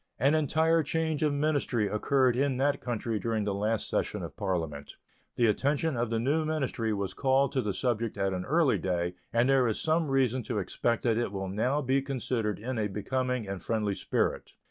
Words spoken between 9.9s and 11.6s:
reason to expect that it will